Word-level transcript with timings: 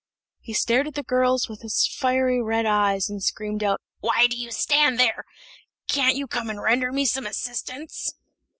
He 0.39 0.53
stared 0.53 0.87
at 0.87 0.95
the 0.95 1.03
girls 1.03 1.47
with 1.47 1.61
his 1.61 1.85
fiery 1.85 2.41
red 2.41 2.65
eyes, 2.65 3.07
and 3.07 3.21
screamed 3.23 3.63
out, 3.63 3.79
"Why 3.99 4.25
do 4.25 4.35
you 4.35 4.49
stand 4.49 4.99
there! 4.99 5.25
Can't 5.87 6.15
you 6.15 6.25
come 6.25 6.49
and 6.49 6.59
render 6.59 6.91
me 6.91 7.05
some 7.05 7.27
assistance?" 7.27 8.11